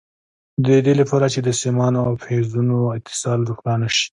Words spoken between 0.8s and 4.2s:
دې لپاره چې د سیمانو او فیوزونو اتصال روښانه شي.